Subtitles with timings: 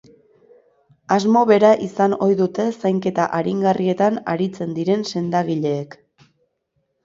[1.15, 5.99] Asmo bera izan ohi dute zainketa aringarrietan aritzen diren sendagileek.